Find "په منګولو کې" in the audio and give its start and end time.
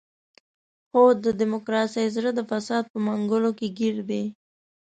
2.93-3.67